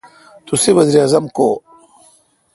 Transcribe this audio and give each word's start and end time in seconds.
تسے° 0.45 0.71
وزیر 0.77 0.97
اعظم 1.01 1.25
کو°؟ 1.35 1.49